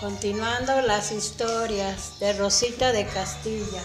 Continuando 0.00 0.80
las 0.80 1.12
historias 1.12 2.18
de 2.20 2.32
Rosita 2.32 2.90
de 2.90 3.06
Castilla. 3.06 3.82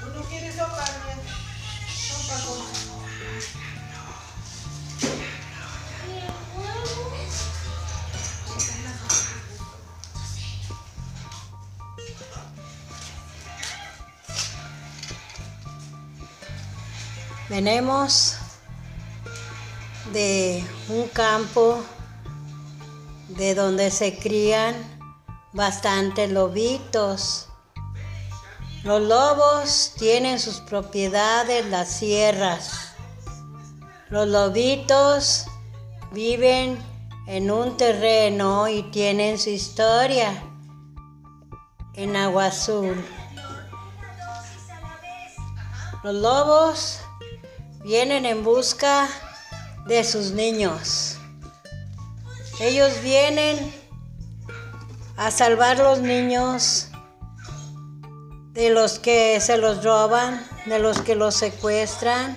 ¿Tú 0.00 0.06
no 0.12 0.22
quieres 0.22 0.56
sopa, 0.56 0.82
Ariel? 0.82 1.20
Sopa 1.96 2.34
con... 2.46 2.58
Venimos 17.48 18.34
de 20.12 20.64
un 20.88 21.06
campo 21.06 21.84
de 23.28 23.54
donde 23.54 23.90
se 23.90 24.18
crían 24.18 24.74
bastantes 25.52 26.30
lobitos. 26.30 27.48
Los 28.84 29.02
lobos 29.02 29.92
tienen 29.98 30.38
sus 30.38 30.60
propiedades, 30.60 31.66
las 31.66 31.88
sierras. 31.88 32.92
Los 34.10 34.28
lobitos 34.28 35.46
viven 36.12 36.78
en 37.26 37.50
un 37.50 37.76
terreno 37.76 38.68
y 38.68 38.84
tienen 38.84 39.38
su 39.38 39.50
historia 39.50 40.42
en 41.94 42.14
agua 42.14 42.46
azul. 42.46 42.94
Los 46.04 46.14
lobos 46.14 47.00
vienen 47.82 48.26
en 48.26 48.44
busca 48.44 49.08
de 49.86 50.04
sus 50.04 50.30
niños. 50.30 51.18
Ellos 52.58 53.02
vienen 53.02 53.74
a 55.18 55.30
salvar 55.30 55.78
los 55.78 56.00
niños 56.00 56.88
de 58.52 58.70
los 58.70 58.98
que 58.98 59.38
se 59.42 59.58
los 59.58 59.84
roban, 59.84 60.42
de 60.64 60.78
los 60.78 61.02
que 61.02 61.14
los 61.14 61.34
secuestran. 61.34 62.36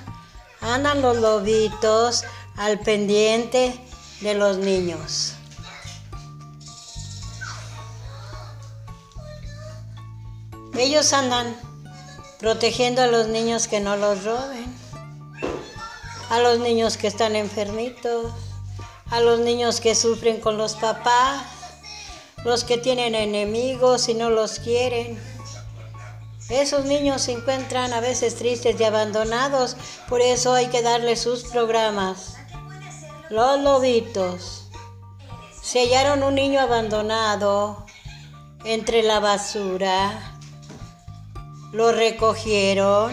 Andan 0.60 1.02
los 1.02 1.18
lobitos 1.18 2.26
al 2.58 2.80
pendiente 2.80 3.80
de 4.20 4.34
los 4.34 4.58
niños. 4.58 5.36
Ellos 10.78 11.14
andan 11.14 11.56
protegiendo 12.40 13.02
a 13.02 13.08
los 13.08 13.28
niños 13.28 13.70
que 13.70 13.80
no 13.80 13.96
los 13.96 14.26
roben, 14.26 14.66
a 16.30 16.40
los 16.40 16.60
niños 16.60 16.98
que 16.98 17.08
están 17.08 17.38
enfermitos, 17.38 18.34
a 19.12 19.20
los 19.20 19.40
niños 19.40 19.80
que 19.80 19.96
sufren 19.96 20.40
con 20.40 20.58
los 20.58 20.76
papás, 20.76 21.44
los 22.44 22.64
que 22.64 22.78
tienen 22.78 23.16
enemigos 23.16 24.10
y 24.10 24.14
no 24.14 24.30
los 24.30 24.60
quieren. 24.60 25.20
Esos 26.50 26.86
niños 26.86 27.22
se 27.24 27.34
encuentran 27.34 27.94
a 27.94 28.00
veces 28.00 28.36
tristes 28.36 28.80
y 28.80 28.84
abandonados, 28.84 29.78
por 30.08 30.22
eso 30.22 30.54
hay 30.54 30.68
que 30.68 30.82
darles 30.82 31.22
sus 31.22 31.44
programas. 31.44 32.36
Los 33.30 33.60
lobitos. 33.60 34.70
Se 35.62 35.82
hallaron 35.82 36.24
un 36.24 36.36
niño 36.36 36.60
abandonado 36.60 37.86
entre 38.64 39.04
la 39.04 39.20
basura. 39.20 40.38
Lo 41.72 41.92
recogieron 41.92 43.12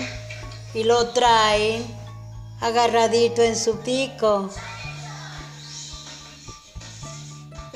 y 0.72 0.84
lo 0.84 1.08
traen 1.08 1.86
agarradito 2.60 3.42
en 3.42 3.56
su 3.56 3.80
pico. 3.80 4.48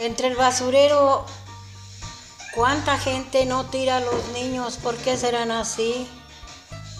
Entre 0.01 0.29
el 0.29 0.35
basurero, 0.35 1.27
¿cuánta 2.55 2.99
gente 2.99 3.45
no 3.45 3.67
tira 3.67 3.99
a 3.99 4.01
los 4.01 4.29
niños? 4.29 4.79
¿Por 4.83 4.97
qué 4.97 5.19
serán 5.19 5.51
así? 5.51 6.09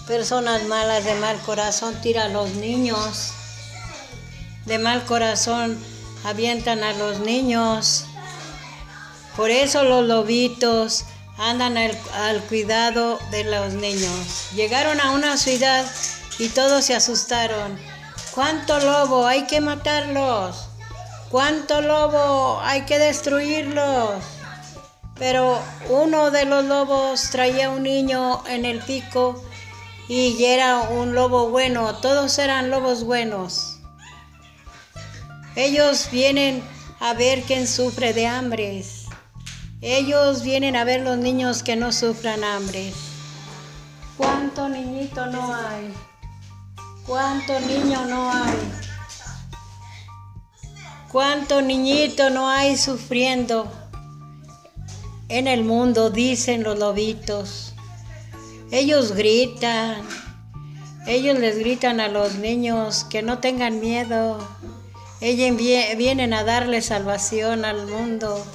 Personas 0.05 0.65
malas 0.65 1.03
de 1.03 1.15
mal 1.15 1.35
corazón 1.39 1.99
tiran 2.03 2.29
a 2.29 2.33
los 2.33 2.51
niños. 2.51 3.33
De 4.67 4.77
mal 4.77 5.03
corazón 5.05 5.83
avientan 6.25 6.83
a 6.83 6.93
los 6.93 7.21
niños. 7.21 8.05
Por 9.35 9.49
eso 9.49 9.83
los 9.83 10.05
lobitos 10.05 11.05
andan 11.39 11.79
al, 11.79 11.97
al, 12.13 12.39
cuidado 12.43 13.17
de 13.31 13.45
los 13.45 13.73
niños. 13.73 14.51
Llegaron 14.53 15.01
a 15.01 15.09
una 15.09 15.37
ciudad 15.37 15.91
y 16.37 16.49
todos 16.49 16.85
se 16.85 16.93
asustaron. 16.93 17.79
¿Cuánto 18.35 18.79
lobo? 18.79 19.25
Hay 19.25 19.47
que 19.47 19.59
matarlos. 19.59 20.67
¿Cuánto 21.31 21.79
lobo? 21.79 22.59
Hay 22.61 22.81
que 22.81 22.99
destruirlos. 22.99 24.21
Pero 25.17 25.61
uno 25.89 26.29
de 26.29 26.43
los 26.43 26.65
lobos 26.65 27.29
traía 27.29 27.69
un 27.69 27.83
niño 27.83 28.45
en 28.47 28.65
el 28.65 28.79
pico 28.79 29.41
y 30.09 30.43
era 30.43 30.81
un 30.81 31.15
lobo 31.15 31.49
bueno. 31.49 31.95
Todos 31.95 32.37
eran 32.37 32.69
lobos 32.69 33.05
buenos. 33.05 33.79
Ellos 35.55 36.09
vienen 36.11 36.61
a 36.99 37.13
ver 37.13 37.43
quién 37.43 37.65
sufre 37.65 38.11
de 38.11 38.27
hambres. 38.27 39.05
Ellos 39.79 40.43
vienen 40.43 40.75
a 40.75 40.83
ver 40.83 40.99
los 40.99 41.17
niños 41.17 41.63
que 41.63 41.77
no 41.77 41.93
sufran 41.93 42.43
hambre. 42.43 42.91
¿Cuánto 44.17 44.67
niñito 44.67 45.25
no 45.27 45.55
hay? 45.55 45.93
¿Cuánto 47.05 47.57
niño 47.61 48.05
no 48.05 48.31
hay? 48.31 48.90
¿Cuánto 51.11 51.61
niñito 51.61 52.29
no 52.29 52.49
hay 52.49 52.77
sufriendo 52.77 53.69
en 55.27 55.49
el 55.49 55.65
mundo? 55.65 56.09
Dicen 56.09 56.63
los 56.63 56.79
lobitos. 56.79 57.73
Ellos 58.71 59.11
gritan. 59.11 60.07
Ellos 61.07 61.37
les 61.37 61.59
gritan 61.59 61.99
a 61.99 62.07
los 62.07 62.35
niños 62.35 63.03
que 63.03 63.23
no 63.23 63.39
tengan 63.39 63.81
miedo. 63.81 64.39
Ellos 65.19 65.57
vienen 65.97 66.33
a 66.33 66.45
darle 66.45 66.81
salvación 66.81 67.65
al 67.65 67.87
mundo. 67.87 68.45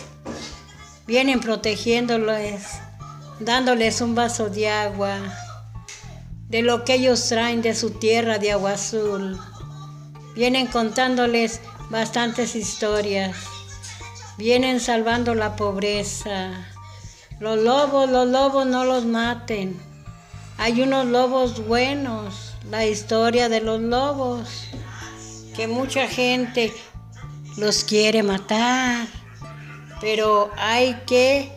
Vienen 1.06 1.40
protegiéndoles, 1.40 2.62
dándoles 3.38 4.00
un 4.00 4.14
vaso 4.14 4.48
de 4.48 4.70
agua, 4.70 5.18
de 6.48 6.62
lo 6.62 6.86
que 6.86 6.94
ellos 6.94 7.28
traen 7.28 7.60
de 7.60 7.74
su 7.74 7.90
tierra 7.90 8.38
de 8.38 8.52
agua 8.52 8.72
azul. 8.72 9.38
Vienen 10.34 10.66
contándoles 10.66 11.60
bastantes 11.90 12.54
historias. 12.54 13.36
Vienen 14.38 14.80
salvando 14.80 15.34
la 15.34 15.56
pobreza. 15.56 16.50
Los 17.40 17.58
lobos, 17.58 18.10
los 18.10 18.28
lobos 18.28 18.66
no 18.66 18.84
los 18.84 19.04
maten. 19.04 19.80
Hay 20.58 20.82
unos 20.82 21.06
lobos 21.06 21.66
buenos. 21.66 22.54
La 22.70 22.86
historia 22.86 23.48
de 23.48 23.60
los 23.60 23.80
lobos. 23.80 24.68
Que 25.54 25.66
mucha 25.68 26.06
gente 26.08 26.72
los 27.56 27.84
quiere 27.84 28.22
matar. 28.22 29.06
Pero 30.00 30.50
hay 30.58 30.94
que 31.06 31.52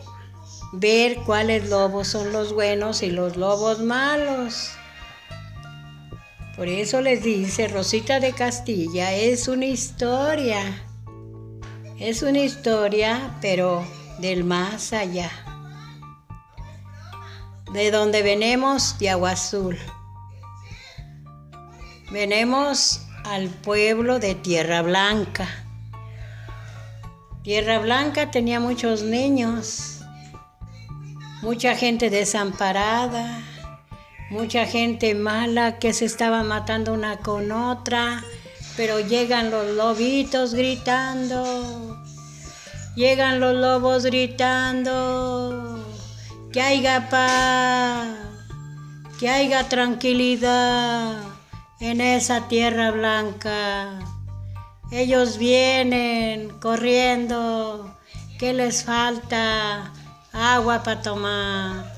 ver 0.72 1.16
cuáles 1.26 1.68
lobos 1.68 2.08
son 2.08 2.32
los 2.32 2.54
buenos 2.54 3.02
y 3.02 3.10
los 3.10 3.36
lobos 3.36 3.80
malos. 3.80 4.70
Por 6.60 6.68
eso 6.68 7.00
les 7.00 7.22
dice, 7.22 7.68
Rosita 7.68 8.20
de 8.20 8.34
Castilla 8.34 9.14
es 9.14 9.48
una 9.48 9.64
historia. 9.64 10.60
Es 11.98 12.20
una 12.20 12.40
historia, 12.40 13.38
pero 13.40 13.82
del 14.18 14.44
más 14.44 14.92
allá. 14.92 15.30
De 17.72 17.90
donde 17.90 18.22
venimos, 18.22 18.98
de 18.98 19.08
Agua 19.08 19.30
Azul. 19.30 19.78
Venimos 22.10 23.06
al 23.24 23.48
pueblo 23.48 24.18
de 24.18 24.34
Tierra 24.34 24.82
Blanca. 24.82 25.48
Tierra 27.42 27.78
Blanca 27.78 28.30
tenía 28.30 28.60
muchos 28.60 29.02
niños, 29.02 30.02
mucha 31.40 31.74
gente 31.74 32.10
desamparada, 32.10 33.49
mucha 34.30 34.64
gente 34.64 35.14
mala 35.14 35.78
que 35.78 35.92
se 35.92 36.04
estaba 36.04 36.42
matando 36.42 36.94
una 36.94 37.18
con 37.18 37.52
otra, 37.52 38.22
pero 38.76 39.00
llegan 39.00 39.50
los 39.50 39.74
lobitos 39.76 40.54
gritando, 40.54 41.98
llegan 42.94 43.40
los 43.40 43.56
lobos 43.56 44.04
gritando, 44.04 45.84
que 46.52 46.62
haya 46.62 47.08
paz, 47.10 48.08
que 49.18 49.28
haya 49.28 49.68
tranquilidad 49.68 51.16
en 51.80 52.00
esa 52.00 52.48
tierra 52.48 52.90
blanca. 52.90 53.98
Ellos 54.92 55.38
vienen 55.38 56.50
corriendo. 56.60 57.96
¿Qué 58.38 58.52
les 58.52 58.84
falta? 58.84 59.92
Agua 60.32 60.82
para 60.82 61.02
tomar, 61.02 61.92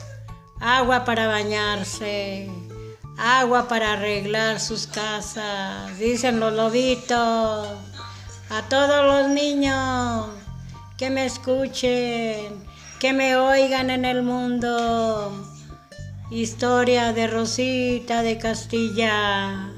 agua 0.63 1.05
para 1.05 1.27
bañarse, 1.27 2.49
agua 3.19 3.67
para 3.67 3.95
arreglar 3.95 4.61
sus 4.61 4.87
casas. 4.87 5.99
Dicen 5.99 6.39
los 6.39 6.53
lobitos 6.53 7.69
a 8.49 8.63
todos 8.69 9.05
los 9.05 9.29
niños 9.31 10.29
que 10.97 11.11
me 11.11 11.27
escuchen, 11.27 12.65
que 13.01 13.13
me 13.13 13.35
oigan 13.35 13.91
en 13.91 14.05
el 14.05 14.23
mundo. 14.23 15.33
Historia 16.31 17.13
de 17.13 17.27
Rosita 17.27 18.23
de 18.23 18.39
Castilla. 18.39 19.69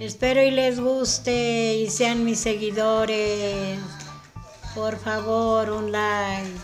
Espero 0.00 0.42
y 0.42 0.50
les 0.50 0.80
guste 0.80 1.76
y 1.76 1.88
sean 1.88 2.26
mis 2.26 2.40
seguidores. 2.40 3.78
Por 4.74 4.98
favor, 4.98 5.70
un 5.70 5.90
like. 5.90 6.59